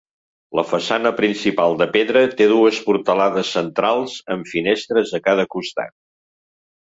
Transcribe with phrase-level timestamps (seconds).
[0.59, 5.95] La façana principal, de pedra té dues portalades centrals amb finestres a cada costat.